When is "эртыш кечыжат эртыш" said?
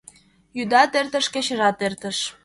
0.99-2.17